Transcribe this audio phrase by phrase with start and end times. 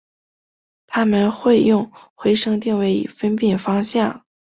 [0.87, 4.25] 它们会用回声定位以分辨方向。